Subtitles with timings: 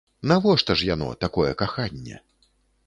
[0.29, 2.21] Навошта ж яно, такое каханне?